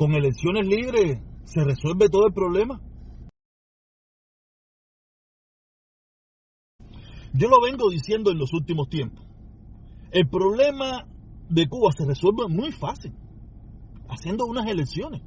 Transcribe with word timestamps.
con 0.00 0.14
elecciones 0.14 0.66
libres 0.66 1.18
se 1.44 1.62
resuelve 1.62 2.08
todo 2.08 2.26
el 2.26 2.32
problema. 2.32 2.80
Yo 7.34 7.50
lo 7.50 7.60
vengo 7.60 7.90
diciendo 7.90 8.30
en 8.30 8.38
los 8.38 8.54
últimos 8.54 8.88
tiempos. 8.88 9.22
El 10.10 10.26
problema 10.26 11.06
de 11.50 11.68
Cuba 11.68 11.92
se 11.92 12.06
resuelve 12.06 12.48
muy 12.48 12.72
fácil, 12.72 13.12
haciendo 14.08 14.46
unas 14.46 14.66
elecciones. 14.68 15.20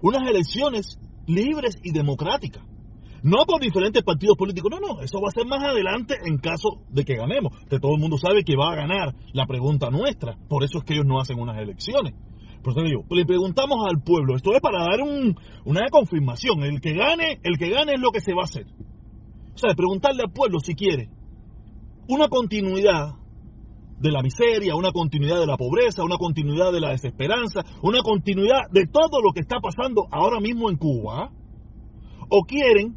Unas 0.00 0.26
elecciones 0.26 0.98
libres 1.26 1.78
y 1.82 1.92
democráticas. 1.92 2.64
No 3.22 3.44
por 3.44 3.60
diferentes 3.60 4.02
partidos 4.04 4.38
políticos, 4.38 4.70
no, 4.70 4.80
no, 4.80 5.02
eso 5.02 5.20
va 5.20 5.28
a 5.28 5.32
ser 5.32 5.44
más 5.44 5.62
adelante 5.62 6.14
en 6.24 6.38
caso 6.38 6.80
de 6.88 7.04
que 7.04 7.16
ganemos, 7.16 7.52
que 7.68 7.78
todo 7.78 7.92
el 7.96 8.00
mundo 8.00 8.16
sabe 8.16 8.42
que 8.42 8.56
va 8.56 8.72
a 8.72 8.76
ganar 8.76 9.14
la 9.34 9.44
pregunta 9.44 9.90
nuestra, 9.90 10.38
por 10.48 10.64
eso 10.64 10.78
es 10.78 10.84
que 10.84 10.94
ellos 10.94 11.04
no 11.04 11.20
hacen 11.20 11.38
unas 11.38 11.58
elecciones. 11.58 12.14
Por 12.62 12.72
eso 12.72 13.04
le 13.10 13.24
preguntamos 13.24 13.78
al 13.88 14.02
pueblo, 14.02 14.34
esto 14.34 14.52
es 14.54 14.60
para 14.60 14.80
dar 14.80 15.00
una 15.64 15.88
confirmación, 15.90 16.62
el 16.64 16.80
que 16.80 16.92
gane, 16.92 17.40
el 17.42 17.56
que 17.56 17.70
gane 17.70 17.94
es 17.94 18.00
lo 18.00 18.10
que 18.10 18.20
se 18.20 18.34
va 18.34 18.42
a 18.42 18.44
hacer. 18.44 18.66
O 19.54 19.58
sea, 19.58 19.74
preguntarle 19.74 20.22
al 20.24 20.32
pueblo 20.32 20.58
si 20.60 20.74
quiere 20.74 21.08
una 22.08 22.28
continuidad 22.28 23.14
de 24.00 24.10
la 24.10 24.22
miseria, 24.22 24.76
una 24.76 24.92
continuidad 24.92 25.40
de 25.40 25.46
la 25.46 25.56
pobreza, 25.56 26.04
una 26.04 26.16
continuidad 26.16 26.72
de 26.72 26.80
la 26.80 26.90
desesperanza, 26.90 27.64
una 27.82 28.00
continuidad 28.02 28.70
de 28.70 28.86
todo 28.86 29.20
lo 29.22 29.32
que 29.32 29.40
está 29.40 29.58
pasando 29.60 30.06
ahora 30.10 30.40
mismo 30.40 30.70
en 30.70 30.76
Cuba, 30.76 31.30
o 32.30 32.44
quieren 32.44 32.96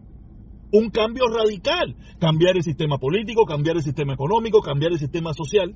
un 0.71 0.89
cambio 0.89 1.25
radical, 1.27 1.95
cambiar 2.19 2.55
el 2.55 2.63
sistema 2.63 2.97
político, 2.97 3.45
cambiar 3.45 3.77
el 3.77 3.83
sistema 3.83 4.13
económico, 4.13 4.61
cambiar 4.61 4.91
el 4.91 4.99
sistema 4.99 5.33
social 5.33 5.75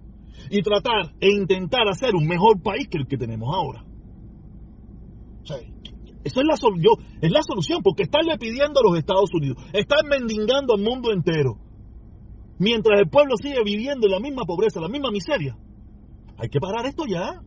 y 0.49 0.61
tratar 0.61 1.13
e 1.19 1.29
intentar 1.31 1.87
hacer 1.87 2.15
un 2.15 2.27
mejor 2.27 2.61
país 2.61 2.87
que 2.89 2.97
el 2.97 3.07
que 3.07 3.17
tenemos 3.17 3.53
ahora. 3.53 3.83
O 5.43 5.45
sea, 5.45 5.57
eso 6.23 6.41
es 6.41 6.47
la, 6.47 6.55
es 7.21 7.31
la 7.31 7.41
solución, 7.43 7.81
porque 7.83 8.03
estarle 8.03 8.37
pidiendo 8.37 8.79
a 8.79 8.83
los 8.83 8.97
Estados 8.97 9.29
Unidos, 9.33 9.63
estar 9.73 9.99
mendigando 10.09 10.73
al 10.73 10.81
mundo 10.81 11.11
entero, 11.11 11.59
mientras 12.57 12.99
el 12.99 13.09
pueblo 13.09 13.35
sigue 13.37 13.63
viviendo 13.63 14.07
en 14.07 14.11
la 14.11 14.19
misma 14.19 14.43
pobreza, 14.45 14.81
la 14.81 14.89
misma 14.89 15.11
miseria. 15.11 15.55
Hay 16.37 16.49
que 16.49 16.59
parar 16.59 16.85
esto 16.85 17.03
ya. 17.07 17.41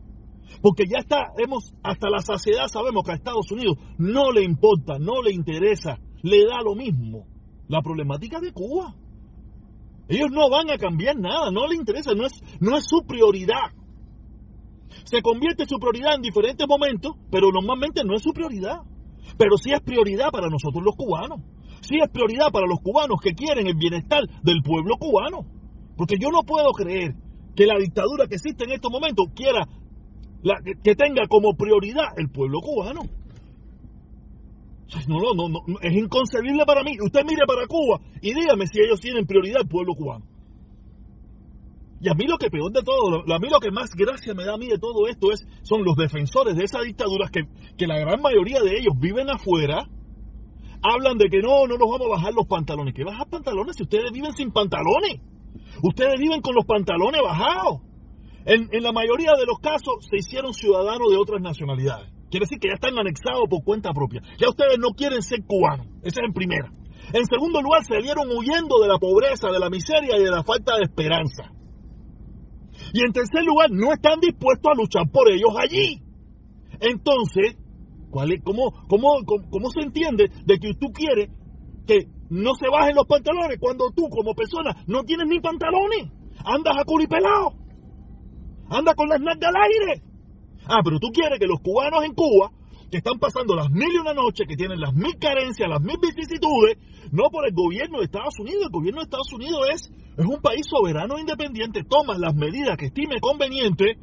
Porque 0.61 0.85
ya 0.89 0.99
está, 0.99 1.31
hemos, 1.37 1.73
hasta 1.83 2.09
la 2.09 2.19
saciedad 2.19 2.67
sabemos 2.67 3.03
que 3.03 3.11
a 3.11 3.15
Estados 3.15 3.51
Unidos 3.51 3.77
no 3.97 4.31
le 4.31 4.43
importa, 4.43 4.97
no 4.97 5.21
le 5.21 5.31
interesa, 5.31 5.99
le 6.23 6.45
da 6.45 6.61
lo 6.63 6.73
mismo 6.75 7.27
la 7.67 7.81
problemática 7.81 8.39
de 8.39 8.51
Cuba. 8.51 8.95
Ellos 10.09 10.31
no 10.31 10.49
van 10.49 10.71
a 10.71 10.77
cambiar 10.77 11.17
nada, 11.17 11.51
no 11.51 11.67
le 11.67 11.75
interesa, 11.75 12.13
no 12.15 12.25
es, 12.25 12.33
no 12.59 12.75
es 12.75 12.85
su 12.85 13.05
prioridad. 13.07 13.71
Se 15.03 15.21
convierte 15.21 15.63
en 15.63 15.69
su 15.69 15.77
prioridad 15.77 16.15
en 16.15 16.23
diferentes 16.23 16.67
momentos, 16.67 17.13
pero 17.31 17.51
normalmente 17.51 18.01
no 18.03 18.15
es 18.15 18.23
su 18.23 18.31
prioridad. 18.31 18.81
Pero 19.37 19.55
sí 19.57 19.71
es 19.71 19.81
prioridad 19.81 20.31
para 20.31 20.49
nosotros 20.49 20.83
los 20.83 20.95
cubanos. 20.95 21.41
Sí 21.81 21.97
es 22.01 22.09
prioridad 22.09 22.51
para 22.51 22.65
los 22.65 22.79
cubanos 22.81 23.21
que 23.21 23.35
quieren 23.35 23.67
el 23.67 23.75
bienestar 23.75 24.23
del 24.41 24.63
pueblo 24.63 24.95
cubano. 24.97 25.45
Porque 25.95 26.15
yo 26.19 26.29
no 26.31 26.41
puedo 26.41 26.71
creer 26.71 27.13
que 27.55 27.67
la 27.67 27.77
dictadura 27.77 28.25
que 28.27 28.35
existe 28.35 28.63
en 28.63 28.71
estos 28.71 28.91
momentos 28.91 29.27
quiera 29.35 29.67
que 30.83 30.95
tenga 30.95 31.27
como 31.27 31.55
prioridad 31.55 32.17
el 32.17 32.29
pueblo 32.29 32.61
cubano. 32.61 33.01
No, 35.07 35.19
no, 35.35 35.49
no, 35.49 35.59
es 35.81 35.95
inconcebible 35.95 36.65
para 36.65 36.83
mí. 36.83 36.97
Usted 36.99 37.23
mire 37.23 37.45
para 37.45 37.67
Cuba 37.67 37.99
y 38.21 38.33
dígame 38.33 38.65
si 38.67 38.81
ellos 38.81 38.99
tienen 38.99 39.25
prioridad 39.25 39.61
el 39.61 39.67
pueblo 39.67 39.93
cubano. 39.93 40.25
Y 42.01 42.09
a 42.09 42.13
mí 42.13 42.25
lo 42.25 42.37
que 42.37 42.49
peor 42.49 42.71
de 42.71 42.81
todo, 42.81 43.21
a 43.21 43.39
mí 43.39 43.49
lo 43.49 43.59
que 43.59 43.71
más 43.71 43.91
gracia 43.93 44.33
me 44.33 44.45
da 44.45 44.53
a 44.53 44.57
mí 44.57 44.67
de 44.67 44.79
todo 44.79 45.07
esto 45.07 45.31
es, 45.31 45.45
son 45.63 45.83
los 45.83 45.95
defensores 45.95 46.55
de 46.55 46.63
esas 46.63 46.83
dictaduras 46.83 47.29
que, 47.29 47.41
que 47.77 47.87
la 47.87 47.99
gran 47.99 48.21
mayoría 48.21 48.61
de 48.61 48.79
ellos 48.79 48.93
viven 48.97 49.29
afuera, 49.29 49.85
hablan 50.81 51.17
de 51.17 51.29
que 51.29 51.39
no, 51.39 51.67
no 51.67 51.77
nos 51.77 51.89
vamos 51.89 52.07
a 52.07 52.15
bajar 52.15 52.33
los 52.33 52.47
pantalones. 52.47 52.93
¿Qué 52.95 53.03
bajar 53.03 53.27
pantalones 53.29 53.75
si 53.75 53.83
ustedes 53.83 54.11
viven 54.13 54.33
sin 54.33 54.51
pantalones? 54.51 55.19
Ustedes 55.83 56.17
viven 56.19 56.41
con 56.41 56.55
los 56.55 56.65
pantalones 56.65 57.21
bajados. 57.21 57.81
En, 58.45 58.69
en 58.71 58.83
la 58.83 58.93
mayoría 58.93 59.33
de 59.35 59.45
los 59.45 59.59
casos 59.59 59.95
se 60.09 60.17
hicieron 60.17 60.53
ciudadanos 60.53 61.11
de 61.11 61.17
otras 61.17 61.41
nacionalidades. 61.41 62.09
Quiere 62.29 62.45
decir 62.45 62.59
que 62.59 62.69
ya 62.69 62.75
están 62.75 62.97
anexados 62.97 63.49
por 63.49 63.63
cuenta 63.63 63.91
propia. 63.91 64.21
Ya 64.37 64.49
ustedes 64.49 64.77
no 64.79 64.89
quieren 64.91 65.21
ser 65.21 65.43
cubanos. 65.45 65.87
Esa 66.03 66.21
es 66.21 66.27
en 66.27 66.33
primera. 66.33 66.71
En 67.13 67.25
segundo 67.25 67.61
lugar, 67.61 67.83
se 67.83 67.97
dieron 68.01 68.29
huyendo 68.29 68.79
de 68.81 68.87
la 68.87 68.99
pobreza, 68.99 69.49
de 69.49 69.59
la 69.59 69.69
miseria 69.69 70.17
y 70.17 70.23
de 70.23 70.29
la 70.29 70.43
falta 70.43 70.77
de 70.77 70.83
esperanza. 70.83 71.51
Y 72.93 73.03
en 73.03 73.11
tercer 73.11 73.43
lugar, 73.43 73.71
no 73.71 73.91
están 73.91 74.19
dispuestos 74.19 74.71
a 74.71 74.75
luchar 74.75 75.09
por 75.11 75.31
ellos 75.31 75.51
allí. 75.57 76.03
Entonces, 76.79 77.57
¿cuál 78.11 78.31
es, 78.31 78.41
cómo, 78.43 79.69
se 79.71 79.81
entiende 79.81 80.29
de 80.45 80.59
que 80.59 80.73
tú 80.75 80.91
quieres 80.93 81.29
que 81.87 82.07
no 82.29 82.53
se 82.53 82.69
bajen 82.69 82.95
los 82.95 83.07
pantalones 83.07 83.57
cuando 83.59 83.89
tú 83.89 84.07
como 84.09 84.35
persona 84.35 84.83
no 84.85 85.03
tienes 85.03 85.27
ni 85.27 85.39
pantalones? 85.39 86.13
Andas 86.45 86.75
a 86.79 86.85
curipelado. 86.85 87.53
Andas 88.69 88.93
con 88.95 89.09
las 89.09 89.19
nalgas 89.19 89.49
al 89.49 89.61
aire. 89.63 90.08
Ah, 90.69 90.81
pero 90.83 90.99
tú 90.99 91.07
quieres 91.11 91.39
que 91.39 91.47
los 91.47 91.59
cubanos 91.61 92.05
en 92.05 92.13
Cuba, 92.13 92.51
que 92.91 92.97
están 92.97 93.17
pasando 93.17 93.55
las 93.55 93.71
mil 93.71 93.89
y 93.91 93.97
una 93.97 94.13
noches, 94.13 94.45
que 94.47 94.55
tienen 94.55 94.79
las 94.79 94.93
mil 94.93 95.17
carencias, 95.17 95.67
las 95.67 95.81
mil 95.81 95.97
vicisitudes, 95.97 96.77
no 97.11 97.29
por 97.31 97.47
el 97.47 97.53
gobierno 97.53 97.97
de 97.97 98.05
Estados 98.05 98.37
Unidos. 98.39 98.65
El 98.65 98.71
gobierno 98.71 99.01
de 99.01 99.05
Estados 99.05 99.33
Unidos 99.33 99.61
es, 99.73 99.91
es 100.15 100.25
un 100.25 100.39
país 100.41 100.67
soberano 100.69 101.17
e 101.17 101.21
independiente, 101.21 101.83
toma 101.89 102.19
las 102.19 102.35
medidas 102.35 102.77
que 102.77 102.85
estime 102.85 103.19
conveniente. 103.19 103.97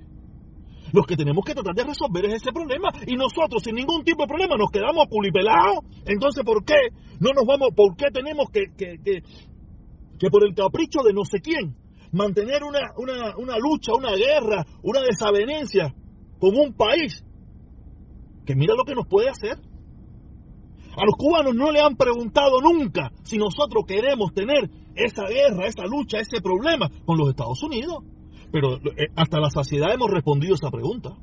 Los 0.93 1.07
que 1.07 1.15
tenemos 1.15 1.45
que 1.45 1.55
tratar 1.55 1.75
de 1.75 1.85
resolver 1.85 2.25
es 2.27 2.43
ese 2.43 2.51
problema. 2.53 2.91
Y 3.07 3.15
nosotros, 3.15 3.63
sin 3.63 3.75
ningún 3.75 4.03
tipo 4.03 4.23
de 4.23 4.29
problema, 4.29 4.57
nos 4.57 4.71
quedamos 4.71 5.07
culipelados. 5.09 5.85
Entonces, 6.05 6.45
¿por 6.45 6.65
qué 6.65 6.91
no 7.21 7.31
nos 7.31 7.45
vamos? 7.47 7.71
¿Por 7.77 7.97
qué 7.97 8.07
tenemos 8.13 8.51
que, 8.51 8.75
que, 8.77 8.99
que, 9.05 9.23
que 10.19 10.31
por 10.31 10.45
el 10.45 10.55
capricho 10.55 11.03
de 11.05 11.13
no 11.13 11.25
sé 11.25 11.39
quién, 11.41 11.77
mantener 12.13 12.63
una, 12.65 12.81
una, 12.97 13.37
una 13.37 13.59
lucha, 13.59 13.93
una 13.95 14.15
guerra, 14.15 14.65
una 14.83 15.03
desavenencia 15.03 15.95
con 16.39 16.57
un 16.57 16.73
país 16.73 17.25
que 18.45 18.55
mira 18.55 18.75
lo 18.75 18.85
que 18.85 18.95
nos 18.95 19.07
puede 19.07 19.29
hacer. 19.29 19.59
A 20.97 21.05
los 21.05 21.17
cubanos 21.17 21.55
no 21.55 21.71
le 21.71 21.81
han 21.81 21.97
preguntado 21.97 22.61
nunca 22.63 23.13
si 23.23 23.37
nosotros 23.37 23.85
queremos 23.87 24.33
tener 24.33 24.71
esa 24.95 25.25
guerra, 25.27 25.67
esa 25.67 25.85
lucha, 25.85 26.19
ese 26.19 26.41
problema 26.41 26.89
con 27.05 27.19
los 27.19 27.29
Estados 27.29 27.63
Unidos. 27.63 28.05
Pero 28.51 28.77
eh, 28.77 29.09
hasta 29.15 29.39
la 29.41 29.51
saciedad 29.51 29.93
hemos 29.93 30.11
respondido 30.11 30.55
esa 30.55 30.71
pregunta. 30.71 31.17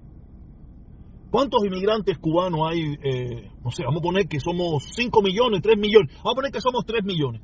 ¿Cuántos 1.31 1.65
inmigrantes 1.65 2.19
cubanos 2.19 2.59
hay? 2.69 2.95
Eh, 3.03 3.49
no 3.63 3.71
sé, 3.71 3.83
vamos 3.83 4.01
a 4.01 4.03
poner 4.03 4.27
que 4.27 4.39
somos 4.39 4.83
5 4.93 5.21
millones, 5.23 5.61
3 5.63 5.79
millones. 5.79 6.13
Vamos 6.17 6.33
a 6.33 6.35
poner 6.35 6.51
que 6.51 6.61
somos 6.61 6.85
3 6.85 7.03
millones. 7.03 7.41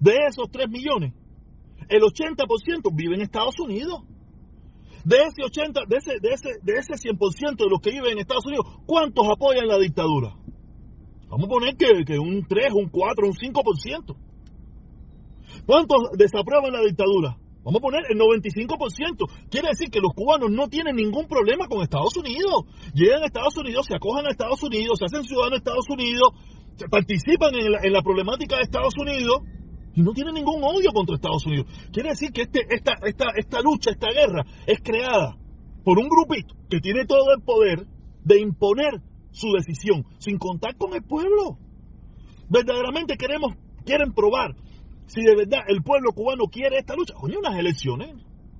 De 0.00 0.16
esos 0.26 0.50
3 0.50 0.68
millones, 0.68 1.12
el 1.88 2.02
80% 2.02 2.90
vive 2.92 3.14
en 3.14 3.20
Estados 3.20 3.60
Unidos. 3.60 4.02
De 5.04 5.16
ese 5.16 5.42
80, 5.44 5.82
de 5.88 5.96
ese, 5.96 6.20
de 6.20 6.28
ese, 6.30 6.48
de 6.62 6.72
ese 6.74 6.94
100% 6.94 7.56
de 7.56 7.70
los 7.70 7.80
que 7.80 7.90
viven 7.90 8.12
en 8.12 8.18
Estados 8.18 8.46
Unidos, 8.46 8.66
¿cuántos 8.86 9.26
apoyan 9.28 9.66
la 9.66 9.78
dictadura? 9.78 10.34
Vamos 11.28 11.46
a 11.46 11.48
poner 11.48 11.76
que, 11.76 12.04
que 12.04 12.18
un 12.18 12.44
3, 12.46 12.72
un 12.74 12.88
4, 12.88 13.26
un 13.26 13.34
5%. 13.34 14.16
¿Cuántos 15.64 15.98
desaprueban 16.18 16.72
la 16.72 16.80
dictadura? 16.82 17.38
Vamos 17.62 17.78
a 17.78 17.82
poner 17.82 18.02
el 18.08 18.18
95%. 18.18 19.48
Quiere 19.50 19.68
decir 19.68 19.90
que 19.90 20.00
los 20.00 20.12
cubanos 20.14 20.50
no 20.50 20.68
tienen 20.68 20.96
ningún 20.96 21.26
problema 21.28 21.68
con 21.68 21.82
Estados 21.82 22.16
Unidos. 22.16 22.64
Llegan 22.94 23.22
a 23.22 23.26
Estados 23.26 23.56
Unidos, 23.56 23.86
se 23.86 23.94
acojan 23.94 24.26
a 24.26 24.30
Estados 24.30 24.62
Unidos, 24.62 24.98
se 24.98 25.04
hacen 25.04 25.24
ciudadanos 25.24 25.52
de 25.52 25.56
Estados 25.58 25.88
Unidos, 25.88 26.32
participan 26.90 27.54
en 27.54 27.72
la, 27.72 27.78
en 27.82 27.92
la 27.92 28.02
problemática 28.02 28.56
de 28.56 28.62
Estados 28.62 28.94
Unidos 28.98 29.42
y 29.94 30.02
no 30.02 30.12
tiene 30.12 30.32
ningún 30.32 30.62
odio 30.62 30.90
contra 30.92 31.16
Estados 31.16 31.46
Unidos. 31.46 31.66
Quiere 31.92 32.10
decir 32.10 32.32
que 32.32 32.42
este, 32.42 32.60
esta, 32.70 33.60
lucha, 33.60 33.90
esta 33.90 34.08
guerra, 34.10 34.44
es 34.66 34.80
creada 34.80 35.36
por 35.84 35.98
un 35.98 36.08
grupito 36.08 36.54
que 36.68 36.80
tiene 36.80 37.06
todo 37.06 37.32
el 37.36 37.42
poder 37.42 37.86
de 38.24 38.40
imponer 38.40 39.02
su 39.32 39.52
decisión, 39.52 40.04
sin 40.18 40.38
contar 40.38 40.76
con 40.76 40.94
el 40.94 41.02
pueblo. 41.02 41.58
Verdaderamente 42.48 43.16
queremos, 43.16 43.54
quieren 43.84 44.12
probar 44.12 44.54
si 45.06 45.22
de 45.22 45.34
verdad 45.34 45.60
el 45.68 45.82
pueblo 45.82 46.12
cubano 46.12 46.44
quiere 46.44 46.78
esta 46.78 46.94
lucha. 46.94 47.14
Oye, 47.20 47.36
unas 47.36 47.58
elecciones, 47.58 48.14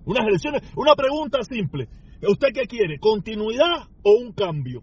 unas 0.04 0.26
elecciones, 0.26 0.62
una 0.76 0.94
pregunta 0.94 1.38
simple. 1.42 1.88
¿Usted 2.28 2.48
qué 2.52 2.66
quiere? 2.66 2.98
¿Continuidad 2.98 3.88
o 4.02 4.12
un 4.12 4.32
cambio? 4.32 4.82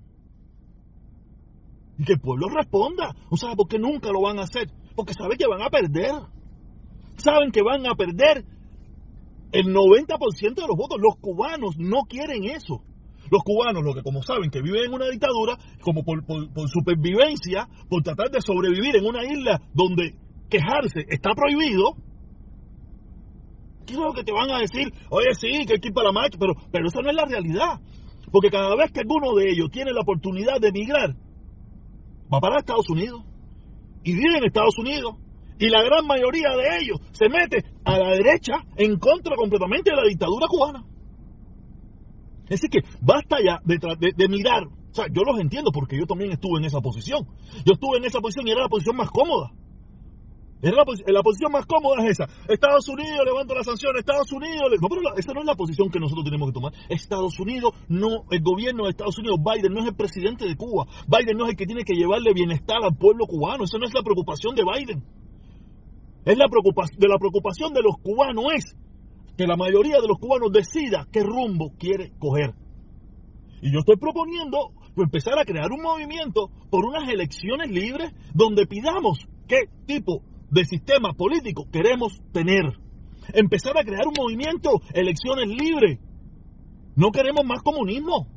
Y 2.00 2.06
que 2.06 2.14
el 2.14 2.20
pueblo 2.20 2.48
responda. 2.50 3.14
¿No 3.30 3.38
sabe 3.38 3.56
por 3.56 3.68
qué 3.68 3.80
nunca 3.80 4.12
lo 4.12 4.22
van 4.22 4.40
a 4.40 4.44
hacer? 4.44 4.72
Porque 4.96 5.14
sabe 5.14 5.38
que 5.38 5.48
van 5.48 5.62
a 5.62 5.70
perder 5.70 6.12
saben 7.18 7.52
que 7.52 7.62
van 7.62 7.86
a 7.86 7.96
perder 7.96 8.46
el 9.52 9.66
90% 9.74 10.56
de 10.56 10.68
los 10.68 10.78
votos. 10.78 10.98
Los 11.00 11.16
cubanos 11.20 11.76
no 11.78 12.04
quieren 12.08 12.44
eso. 12.46 12.82
Los 13.30 13.44
cubanos, 13.44 13.84
lo 13.84 13.94
que 13.94 14.04
como 14.04 14.24
saben 14.24 14.50
que 14.50 14.62
viven 14.62 14.86
en 14.86 14.94
una 14.94 15.10
dictadura, 15.10 15.58
como 15.82 16.04
por, 16.04 16.24
supervivencia, 16.70 17.68
por 17.90 18.02
tratar 18.02 18.32
de 18.32 18.42
sobrevivir 18.42 18.96
en 18.96 19.06
una 19.06 19.26
isla 19.26 19.62
donde 19.74 20.16
quejarse 20.50 21.06
está 21.10 21.32
prohibido, 21.36 21.96
¿qué 23.86 23.94
es 23.94 24.00
lo 24.00 24.14
que 24.14 24.24
te 24.24 24.32
van 24.32 24.50
a 24.52 24.60
decir? 24.60 24.94
Oye, 25.10 25.34
sí, 25.34 25.66
que 25.66 25.74
hay 25.74 25.80
que 25.80 25.90
ir 25.90 25.94
para 25.94 26.08
la 26.08 26.14
marcha, 26.14 26.38
pero, 26.40 26.54
pero 26.72 26.88
esa 26.88 27.02
no 27.02 27.10
es 27.10 27.16
la 27.16 27.26
realidad. 27.26 27.82
Porque 28.32 28.50
cada 28.50 28.76
vez 28.76 28.92
que 28.92 29.02
alguno 29.02 29.36
de 29.36 29.50
ellos 29.50 29.70
tiene 29.72 29.92
la 29.92 30.02
oportunidad 30.02 30.60
de 30.62 30.70
emigrar, 30.70 31.16
va 32.34 32.40
para 32.40 32.60
Estados 32.60 32.90
Unidos. 32.90 33.24
Y 34.04 34.14
vive 34.14 34.38
en 34.38 34.46
Estados 34.46 34.78
Unidos. 34.78 35.16
Y 35.60 35.70
la 35.70 35.82
gran 35.84 36.06
mayoría 36.06 36.50
de 36.56 36.80
ellos 36.80 37.00
se 37.12 37.30
mete 37.30 37.64
a 37.84 37.98
la 37.98 38.12
derecha 38.12 38.64
en 38.76 38.98
contra 39.00 39.36
completamente 39.36 39.90
de 39.90 39.96
la 39.96 40.04
dictadura 40.04 40.48
cubana. 40.48 40.86
Es 42.44 42.62
decir, 42.62 42.70
que 42.70 42.80
basta 43.02 43.38
ya 43.44 43.60
de, 43.66 44.28
mirar. 44.30 44.64
O 44.66 44.94
sea, 44.94 45.06
yo 45.12 45.24
los 45.24 45.40
entiendo 45.40 45.72
porque 45.72 45.98
yo 45.98 46.06
también 46.06 46.32
estuve 46.32 46.60
en 46.60 46.66
esa 46.66 46.80
posición. 46.80 47.28
Yo 47.66 47.74
estuve 47.74 47.98
en 47.98 48.06
esa 48.06 48.20
posición 48.20 48.48
y 48.48 48.52
era 48.52 48.62
la 48.62 48.70
posición 48.70 48.96
más 48.96 49.10
cómoda. 49.10 49.52
Era 50.62 50.78
la, 50.78 51.22
posición 51.22 51.52
más 51.52 51.66
cómoda 51.68 52.04
es 52.04 52.18
esa. 52.18 52.26
Estados 52.48 52.88
Unidos 52.88 53.20
levanta 53.26 53.54
la 53.54 53.64
sanción, 53.64 53.96
Estados 53.96 54.32
Unidos... 54.32 54.72
No, 54.82 54.88
pero 54.90 55.02
esa 55.16 55.34
no 55.34 55.42
es 55.42 55.46
la 55.46 55.54
posición 55.54 55.90
que 55.92 56.00
nosotros 56.00 56.26
tenemos 56.26 56.50
que 56.50 56.54
tomar. 56.54 56.74
Estados 56.90 57.40
Unidos, 57.40 57.74
no, 57.90 58.26
el 58.32 58.42
gobierno 58.42 58.86
de 58.86 58.90
Estados 58.92 59.20
Unidos, 59.20 59.38
Biden 59.38 59.74
no 59.74 59.82
es 59.82 59.88
el 59.88 59.96
presidente 59.96 60.46
de 60.48 60.56
Cuba. 60.56 60.88
Biden 61.06 61.38
no 61.38 61.46
es 61.46 61.52
el 61.52 61.58
que 61.58 61.68
tiene 61.68 61.84
que 61.84 61.94
llevarle 61.94 62.34
bienestar 62.34 62.78
al 62.82 62.96
pueblo 62.96 63.28
cubano. 63.28 63.66
Esa 63.66 63.78
no 63.78 63.86
es 63.86 63.94
la 63.94 64.02
preocupación 64.02 64.56
de 64.56 64.64
Biden. 64.64 65.04
Es 66.28 66.38
la 66.38 66.50
preocupación, 66.50 67.00
de 67.00 67.08
la 67.08 67.18
preocupación 67.18 67.74
de 67.74 67.82
los 67.82 67.96
cubanos 68.04 68.46
es 68.54 68.76
que 69.38 69.48
la 69.48 69.56
mayoría 69.56 70.02
de 70.02 70.10
los 70.10 70.20
cubanos 70.20 70.52
decida 70.52 71.08
qué 71.10 71.24
rumbo 71.24 71.72
quiere 71.80 72.12
coger. 72.20 72.54
Y 73.62 73.72
yo 73.72 73.80
estoy 73.80 73.96
proponiendo 73.96 74.74
empezar 74.98 75.40
a 75.40 75.46
crear 75.46 75.72
un 75.72 75.82
movimiento 75.82 76.50
por 76.70 76.84
unas 76.84 77.08
elecciones 77.08 77.72
libres 77.72 78.12
donde 78.34 78.68
pidamos 78.68 79.26
qué 79.48 79.70
tipo 79.86 80.22
de 80.52 80.66
sistema 80.66 81.14
político 81.14 81.64
queremos 81.72 82.20
tener. 82.34 82.78
Empezar 83.34 83.78
a 83.78 83.86
crear 83.86 84.06
un 84.06 84.16
movimiento, 84.20 84.82
elecciones 84.94 85.48
libres. 85.48 85.98
No 86.98 87.12
queremos 87.12 87.46
más 87.46 87.62
comunismo. 87.64 88.28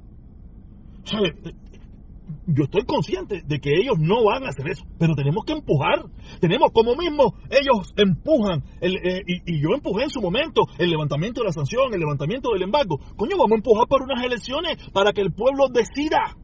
Yo 2.47 2.65
estoy 2.65 2.85
consciente 2.85 3.43
de 3.45 3.61
que 3.61 3.71
ellos 3.77 3.99
no 3.99 4.25
van 4.25 4.45
a 4.45 4.49
hacer 4.49 4.69
eso, 4.69 4.85
pero 4.99 5.15
tenemos 5.15 5.45
que 5.45 5.53
empujar. 5.53 6.05
Tenemos 6.41 6.71
como 6.73 6.95
mismo, 6.95 7.35
ellos 7.51 7.93
empujan, 7.97 8.65
eh, 8.81 9.23
y, 9.27 9.61
yo 9.61 9.75
empujé 9.75 10.05
en 10.05 10.11
su 10.11 10.21
momento 10.21 10.63
el 10.79 10.91
levantamiento 10.91 11.41
de 11.41 11.47
la 11.47 11.53
sanción, 11.53 11.93
el 11.93 12.01
levantamiento 12.01 12.51
del 12.53 12.63
embargo. 12.63 12.99
Coño, 13.17 13.37
vamos 13.37 13.53
a 13.53 13.57
empujar 13.57 13.87
por 13.89 14.03
unas 14.03 14.25
elecciones 14.25 14.77
para 14.93 15.13
que 15.13 15.21
el 15.21 15.33
pueblo 15.33 15.69
decida. 15.69 16.37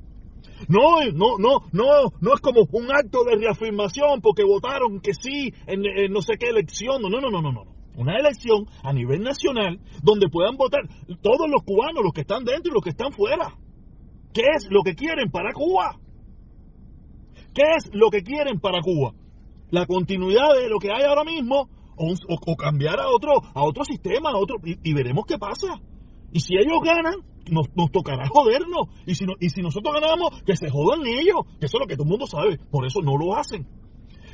No, 0.69 1.05
no, 1.13 1.39
no, 1.39 1.67
no, 1.73 2.13
no 2.21 2.35
es 2.35 2.41
como 2.41 2.67
un 2.73 2.91
acto 2.91 3.25
de 3.25 3.37
reafirmación 3.37 4.21
porque 4.23 4.43
votaron 4.43 5.01
que 5.01 5.13
sí 5.13 5.53
en, 5.67 5.83
no 6.13 6.23
sé 6.23 6.35
qué 6.39 6.49
elección. 6.49 7.03
No, 7.03 7.09
no, 7.09 7.21
no, 7.21 7.43
no, 7.43 7.53
no. 7.53 7.65
Una 7.97 8.19
elección 8.19 8.67
a 8.83 8.93
nivel 8.93 9.23
nacional 9.23 9.81
donde 10.03 10.29
puedan 10.29 10.57
votar 10.57 10.83
todos 11.23 11.49
los 11.51 11.63
cubanos, 11.63 12.03
los 12.03 12.13
que 12.13 12.23
están 12.23 12.45
dentro 12.45 12.71
y 12.71 12.75
los 12.75 12.83
que 12.83 12.91
están 12.91 13.13
fuera. 13.13 13.55
¿Qué 14.37 14.43
es 14.55 14.67
lo 14.69 14.83
que 14.83 14.95
quieren 14.95 15.31
para 15.31 15.55
Cuba? 15.55 15.99
¿Qué 17.55 17.63
es 17.75 17.89
lo 17.95 18.11
que 18.11 18.21
quieren 18.23 18.61
para 18.61 18.83
Cuba? 18.83 19.15
La 19.71 19.87
continuidad 19.87 20.53
de 20.61 20.69
lo 20.69 20.79
que 20.79 20.93
hay 20.93 21.05
ahora 21.05 21.25
mismo 21.25 21.71
o, 21.97 22.57
cambiar 22.59 23.01
a 23.01 23.09
otro, 23.09 23.33
a 23.55 23.65
otro 23.65 23.83
sistema, 23.87 24.33
a 24.33 24.37
otro, 24.37 24.57
y 24.63 24.93
veremos 24.93 25.25
qué 25.27 25.39
pasa. 25.39 25.81
Y 26.33 26.41
si 26.41 26.55
ellos 26.55 26.81
ganan, 26.85 27.15
nos, 27.51 27.71
tocará 27.91 28.29
jodernos. 28.29 28.89
Y 29.07 29.15
si, 29.15 29.25
y 29.41 29.49
si 29.49 29.63
nosotros 29.63 29.95
ganamos, 29.95 30.43
que 30.45 30.55
se 30.55 30.69
jodan 30.69 31.07
ellos. 31.07 31.41
Que 31.59 31.65
eso 31.65 31.79
es 31.79 31.81
lo 31.81 31.87
que 31.87 31.95
todo 31.97 32.05
el 32.05 32.11
mundo 32.11 32.27
sabe. 32.27 32.59
Por 32.71 32.85
eso 32.85 33.01
no 33.01 33.17
lo 33.17 33.39
hacen. 33.39 33.67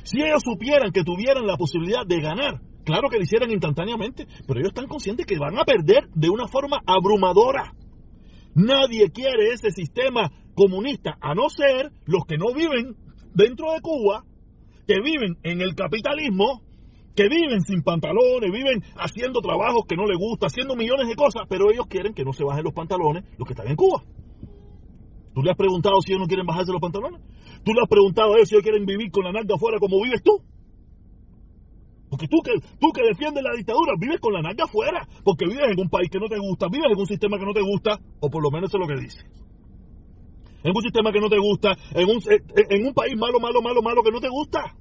Si 0.03 0.21
ellos 0.21 0.41
supieran 0.43 0.91
que 0.91 1.05
tuvieran 1.05 1.47
la 1.47 1.55
posibilidad 1.55 2.05
de 2.05 2.19
ganar, 2.19 2.59
claro 2.83 3.07
que 3.07 3.19
lo 3.19 3.23
hicieran 3.23 3.51
instantáneamente, 3.51 4.27
pero 4.45 4.59
ellos 4.59 4.73
están 4.75 4.87
conscientes 4.87 5.25
que 5.25 5.39
van 5.39 5.57
a 5.57 5.63
perder 5.63 6.09
de 6.13 6.29
una 6.29 6.49
forma 6.49 6.81
abrumadora. 6.85 7.73
Nadie 8.55 9.11
quiere 9.11 9.53
ese 9.53 9.71
sistema 9.71 10.31
comunista, 10.53 11.17
a 11.19 11.33
no 11.33 11.49
ser 11.49 11.91
los 12.05 12.25
que 12.25 12.37
no 12.37 12.53
viven 12.53 12.95
dentro 13.33 13.71
de 13.71 13.81
Cuba, 13.81 14.23
que 14.87 15.01
viven 15.01 15.37
en 15.43 15.61
el 15.61 15.75
capitalismo 15.75 16.61
que 17.15 17.29
viven 17.29 17.61
sin 17.61 17.83
pantalones, 17.83 18.51
viven 18.51 18.81
haciendo 18.97 19.39
trabajos 19.41 19.85
que 19.87 19.95
no 19.95 20.05
les 20.05 20.17
gusta, 20.17 20.47
haciendo 20.47 20.75
millones 20.75 21.07
de 21.07 21.15
cosas, 21.15 21.43
pero 21.47 21.71
ellos 21.71 21.85
quieren 21.87 22.13
que 22.13 22.23
no 22.23 22.33
se 22.33 22.43
bajen 22.43 22.63
los 22.63 22.73
pantalones 22.73 23.23
los 23.37 23.47
que 23.47 23.53
están 23.53 23.67
en 23.67 23.75
Cuba. 23.75 24.03
¿Tú 25.33 25.41
le 25.41 25.51
has 25.51 25.57
preguntado 25.57 26.01
si 26.01 26.11
ellos 26.11 26.21
no 26.21 26.27
quieren 26.27 26.45
bajarse 26.45 26.71
los 26.71 26.81
pantalones? 26.81 27.21
¿Tú 27.63 27.73
le 27.73 27.81
has 27.81 27.89
preguntado 27.89 28.33
a 28.33 28.37
ellos 28.37 28.49
si 28.49 28.55
ellos 28.55 28.63
quieren 28.63 28.85
vivir 28.85 29.11
con 29.11 29.23
la 29.23 29.31
nalga 29.31 29.55
afuera 29.55 29.77
como 29.79 30.01
vives 30.01 30.21
tú? 30.23 30.41
Porque 32.13 32.27
tú 32.27 32.43
que, 32.45 32.51
tú 32.79 32.91
que 32.93 33.01
defiendes 33.01 33.43
la 33.43 33.57
dictadura 33.57 33.93
vives 33.97 34.19
con 34.19 34.33
la 34.33 34.43
nalga 34.43 34.65
afuera, 34.65 35.01
porque 35.23 35.47
vives 35.47 35.65
en 35.65 35.79
un 35.79 35.89
país 35.89 36.11
que 36.11 36.19
no 36.19 36.29
te 36.29 36.37
gusta, 36.37 36.67
vives 36.69 36.91
en 36.93 36.99
un 36.99 37.07
sistema 37.07 37.39
que 37.39 37.45
no 37.45 37.53
te 37.53 37.61
gusta, 37.61 37.97
o 38.19 38.29
por 38.29 38.43
lo 38.43 38.51
menos 38.51 38.69
eso 38.69 38.77
es 38.77 38.81
lo 38.81 38.87
que 38.87 39.01
dice. 39.01 39.25
En 40.61 40.77
un 40.77 40.83
sistema 40.83 41.11
que 41.11 41.19
no 41.19 41.27
te 41.27 41.39
gusta, 41.39 41.73
en 41.95 42.07
un, 42.07 42.21
en 42.69 42.85
un 42.85 42.93
país 42.93 43.17
malo, 43.17 43.39
malo, 43.39 43.63
malo, 43.63 43.81
malo 43.81 44.03
que 44.03 44.11
no 44.11 44.21
te 44.21 44.29
gusta. 44.29 44.77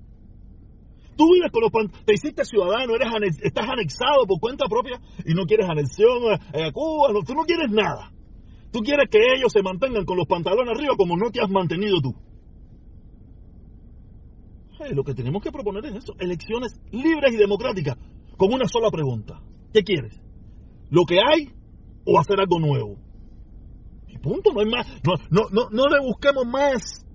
Tú 1.17 1.25
vives 1.32 1.50
con 1.50 1.62
los 1.62 2.05
te 2.05 2.12
hiciste 2.12 2.44
ciudadano, 2.44 2.96
eres 2.96 3.08
estás 3.40 3.64
anexado 3.67 4.26
por 4.29 4.38
cuenta 4.38 4.67
propia 4.69 5.00
y 5.25 5.32
no 5.32 5.46
quieres 5.46 5.70
anexión 5.70 6.37
a, 6.37 6.70
Cuba, 6.70 7.17
tú 7.26 7.32
no 7.32 7.44
quieres 7.44 7.70
nada. 7.70 8.12
Tú 8.70 8.81
quieres 8.81 9.08
que 9.08 9.25
ellos 9.38 9.50
se 9.50 9.62
mantengan 9.62 10.05
con 10.05 10.19
los 10.19 10.29
pantalones 10.29 10.76
arriba 10.76 10.96
como 10.99 11.17
no 11.17 11.31
te 11.31 11.40
has 11.40 11.49
mantenido 11.49 11.96
tú. 12.02 12.12
Lo 14.90 15.05
que 15.05 15.14
tenemos 15.14 15.43
que 15.43 15.52
proponer 15.52 15.84
es 15.87 15.96
eso, 15.96 16.14
elecciones 16.19 16.79
libres 16.90 17.32
y 17.32 17.37
democráticas, 17.37 17.96
con 18.37 18.52
una 18.52 18.67
sola 18.67 18.90
pregunta. 18.90 19.40
¿Qué 19.73 19.82
quieres? 19.82 20.20
¿Lo 20.90 21.05
que 21.05 21.19
hay 21.20 21.50
o 22.05 22.19
hacer 22.19 22.40
algo 22.40 22.58
nuevo? 22.58 22.96
Y 24.08 24.19
punto, 24.19 24.52
no 24.52 24.61
hay 24.61 24.70
más, 24.70 24.87
no, 25.05 25.14
no, 25.31 25.49
no, 25.50 25.70
no 25.70 25.88
le 25.88 26.00
busquemos 26.00 26.46
más 26.46 27.06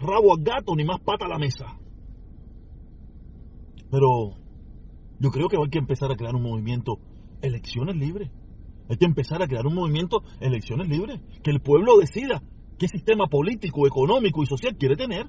rabo 0.00 0.34
al 0.34 0.42
gato 0.42 0.74
ni 0.74 0.84
más 0.84 1.00
pata 1.00 1.26
a 1.26 1.28
la 1.28 1.38
mesa. 1.38 1.78
Pero 3.90 4.34
yo 5.18 5.30
creo 5.30 5.48
que 5.48 5.56
hay 5.56 5.70
que 5.70 5.78
empezar 5.78 6.10
a 6.12 6.16
crear 6.16 6.34
un 6.34 6.42
movimiento 6.42 6.98
elecciones 7.42 7.96
libres. 7.96 8.30
Hay 8.88 8.96
que 8.96 9.04
empezar 9.04 9.42
a 9.42 9.46
crear 9.46 9.66
un 9.66 9.74
movimiento 9.74 10.22
elecciones 10.40 10.88
libres. 10.88 11.20
Que 11.42 11.50
el 11.50 11.60
pueblo 11.60 11.98
decida 11.98 12.42
qué 12.78 12.88
sistema 12.88 13.26
político, 13.26 13.86
económico 13.86 14.42
y 14.42 14.46
social 14.46 14.76
quiere 14.76 14.96
tener. 14.96 15.26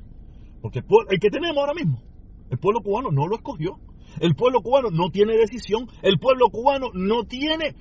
Porque 0.62 0.80
el, 0.80 1.20
que 1.20 1.30
tenemos 1.30 1.58
ahora 1.58 1.74
mismo, 1.74 2.02
el 2.50 2.58
pueblo 2.58 2.82
cubano 2.82 3.12
no 3.12 3.28
lo 3.28 3.36
escogió. 3.36 3.80
El 4.20 4.36
pueblo 4.36 4.62
cubano 4.62 4.90
no 4.92 5.10
tiene 5.12 5.38
decisión. 5.38 5.88
El 6.02 6.20
pueblo 6.20 6.50
cubano 6.50 6.88
no 6.94 7.24
tiene 7.24 7.76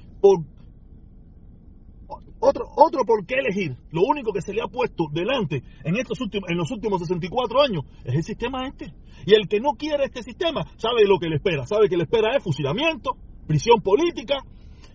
otro, 2.40 2.64
otro 2.76 3.04
por 3.04 3.26
qué 3.26 3.36
elegir. 3.36 3.76
Lo 3.90 4.02
único 4.02 4.32
que 4.32 4.42
se 4.42 4.52
le 4.52 4.62
ha 4.62 4.68
puesto 4.68 5.06
delante 5.12 5.62
en, 5.84 5.96
estos 5.96 6.20
últimos, 6.20 6.48
en 6.50 6.56
los 6.56 6.70
últimos 6.70 7.00
64 7.00 7.62
años 7.62 7.84
es 8.04 8.14
el 8.14 8.22
sistema 8.22 8.68
este. 8.68 8.92
Y 9.26 9.34
el 9.34 9.48
que 9.48 9.60
no 9.60 9.72
quiere 9.72 10.04
este 10.04 10.22
sistema 10.22 10.64
sabe 10.76 11.06
lo 11.06 11.18
que 11.18 11.28
le 11.28 11.36
espera. 11.36 11.66
Sabe 11.66 11.88
que 11.88 11.96
le 11.96 12.04
espera 12.04 12.36
es 12.36 12.42
fusilamiento, 12.42 13.16
prisión 13.46 13.80
política, 13.80 14.36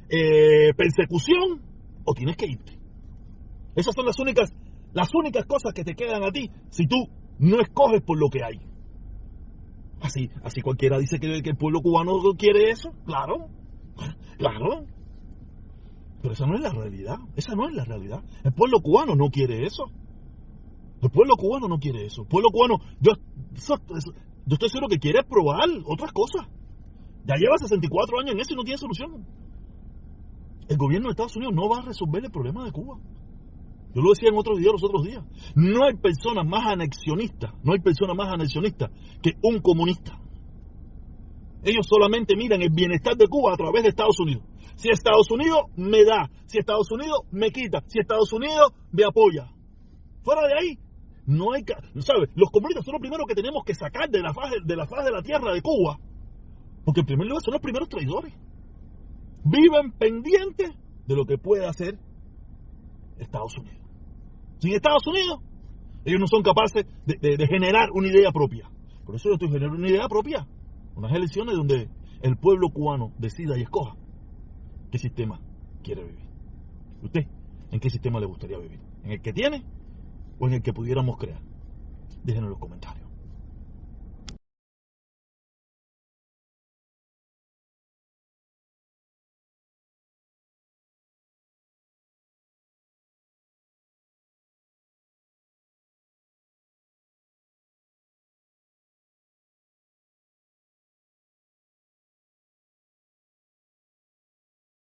eh, 0.10 0.74
persecución 0.76 1.62
o 2.06 2.14
tienes 2.14 2.38
que 2.38 2.46
irte. 2.46 2.80
Esas 3.76 3.94
son 3.96 4.06
las 4.06 4.20
únicas, 4.20 4.54
las 4.94 5.10
únicas 5.14 5.46
cosas 5.46 5.74
que 5.74 5.84
te 5.84 5.96
quedan 5.96 6.24
a 6.24 6.32
ti 6.32 6.50
si 6.70 6.88
tú 6.88 7.10
no 7.40 7.60
escoges 7.62 8.02
por 8.02 8.18
lo 8.18 8.30
que 8.30 8.44
hay. 8.44 8.60
Así, 10.02 10.30
así 10.44 10.62
cualquiera 10.62 10.98
dice 10.98 11.18
que, 11.20 11.28
el 11.28 11.58
pueblo 11.58 11.82
cubano 11.82 12.20
quiere 12.38 12.70
eso. 12.70 12.92
Claro, 13.06 13.48
claro. 14.38 14.86
Pero 16.22 16.34
esa 16.34 16.46
no 16.46 16.56
es 16.56 16.62
la 16.62 16.72
realidad. 16.72 17.18
Esa 17.36 17.56
no 17.56 17.68
es 17.68 17.76
la 17.76 17.86
realidad. 17.86 18.24
El 18.44 18.54
pueblo 18.54 18.80
cubano 18.82 19.16
no 19.16 19.30
quiere 19.30 19.66
eso. 19.66 19.86
El 21.02 21.10
pueblo 21.10 21.36
cubano 21.36 21.68
no 21.68 21.80
quiere 21.80 22.06
eso. 22.06 22.22
El 22.22 22.28
pueblo 22.28 22.50
cubano, 22.50 22.80
yo, 23.02 23.14
yo 24.46 24.54
estoy 24.54 24.70
seguro 24.70 24.88
que 24.88 25.00
quiere 25.00 25.24
probar 25.24 25.68
otras 25.86 26.12
cosas. 26.12 26.48
Ya 27.26 27.36
lleva 27.36 27.58
64 27.58 28.20
años 28.20 28.34
en 28.34 28.40
eso 28.40 28.54
y 28.54 28.56
no 28.58 28.64
tiene 28.64 28.78
solución. 28.78 29.26
El 30.68 30.78
gobierno 30.78 31.08
de 31.08 31.12
Estados 31.12 31.36
Unidos 31.36 31.54
no 31.54 31.70
va 31.70 31.80
a 31.80 31.86
resolver 31.86 32.24
el 32.24 32.32
problema 32.32 32.64
de 32.66 32.72
Cuba. 32.72 32.98
Yo 33.94 34.02
lo 34.02 34.10
decía 34.10 34.30
en 34.30 34.38
otro 34.38 34.56
video 34.56 34.72
los 34.72 34.84
otros 34.84 35.04
días. 35.04 35.24
No 35.56 35.86
hay 35.86 35.94
persona 35.96 36.44
más 36.44 36.66
anexionista, 36.66 37.54
no 37.64 37.74
hay 37.74 37.80
persona 37.80 38.14
más 38.14 38.34
anexionista 38.34 38.90
que 39.22 39.34
un 39.44 39.60
comunista. 39.60 40.20
Ellos 41.64 41.86
solamente 41.88 42.36
miran 42.36 42.62
el 42.62 42.72
bienestar 42.72 43.16
de 43.16 43.28
Cuba 43.28 43.54
a 43.54 43.58
través 43.58 43.84
de 43.84 43.90
Estados 43.90 44.20
Unidos. 44.20 44.44
Si 44.76 44.90
Estados 44.90 45.30
Unidos 45.32 45.62
me 45.76 46.04
da, 46.04 46.30
si 46.48 46.58
Estados 46.58 46.92
Unidos 46.92 47.20
me 47.32 47.52
quita, 47.52 47.84
si 47.88 48.00
Estados 48.00 48.34
Unidos 48.34 48.74
me 48.92 49.04
apoya. 49.06 49.52
Fuera 50.24 50.48
de 50.48 50.54
ahí, 50.60 50.80
no 51.28 51.54
hay, 51.54 51.64
¿sabes? 52.00 52.30
Los 52.36 52.50
comunistas 52.50 52.84
son 52.84 52.94
los 52.94 53.02
primeros 53.02 53.28
que 53.28 53.36
tenemos 53.36 53.64
que 53.64 53.76
sacar 53.76 54.10
de 54.10 54.22
la 54.22 54.34
de 54.66 54.76
la, 54.76 54.88
faz 54.88 55.06
de 55.06 55.12
la 55.12 55.22
tierra 55.22 55.54
de 55.54 55.62
Cuba. 55.62 56.00
Porque 56.84 57.02
en 57.02 57.06
primer 57.06 57.28
lugar 57.28 57.44
son 57.44 57.54
los 57.54 57.62
primeros 57.62 57.88
traidores. 57.88 58.34
Viven 59.46 59.92
pendientes 59.92 60.72
de 61.06 61.16
lo 61.16 61.26
que 61.26 61.38
puede 61.38 61.66
hacer 61.66 61.98
Estados 63.20 63.58
Unidos. 63.58 63.83
Sin 64.64 64.74
Estados 64.74 65.06
Unidos, 65.06 65.42
ellos 66.06 66.22
no 66.22 66.28
son 66.28 66.42
capaces 66.42 66.86
de, 67.06 67.48
generar 67.48 67.90
una 67.92 68.08
idea 68.08 68.32
propia. 68.32 68.72
Por 69.06 69.16
eso 69.16 69.28
yo 69.28 69.34
estoy 69.34 69.50
generando 69.50 69.78
una 69.78 69.90
idea 69.90 70.08
propia. 70.08 70.48
Unas 70.96 71.12
elecciones 71.12 71.58
donde 71.58 71.90
el 72.22 72.38
pueblo 72.38 72.70
cubano 72.70 73.12
decida 73.18 73.58
y 73.58 73.64
escoja 73.64 73.98
qué 74.90 75.00
sistema 75.00 75.42
quiere 75.84 76.06
vivir. 76.06 76.30
Usted 77.02 77.28
¿En 77.72 77.80
qué 77.82 77.90
sistema 77.90 78.22
le 78.22 78.26
gustaría 78.26 78.58
vivir? 78.58 78.80
¿En 79.04 79.12
el 79.12 79.22
que 79.22 79.34
tiene 79.34 79.66
o 80.40 80.48
en 80.48 80.54
el 80.54 80.62
que 80.62 80.72
pudiéramos 80.72 81.18
crear? 81.18 81.42
Déjenos 82.24 82.46
en 82.46 82.52
los 82.52 82.60
comentarios. 82.60 83.03